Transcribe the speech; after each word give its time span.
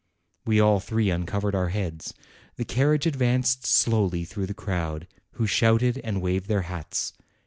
We 0.47 0.59
all 0.59 0.79
three 0.79 1.11
uncovered 1.11 1.53
our 1.53 1.69
heads. 1.69 2.15
The 2.55 2.65
carriage 2.65 3.05
advanced 3.05 3.67
slowly 3.67 4.25
through 4.25 4.47
the 4.47 4.55
crowd, 4.55 5.07
who 5.33 5.45
shouted 5.45 5.99
and 6.03 6.23
waved 6.23 6.47
their 6.47 6.63
hats. 6.63 7.13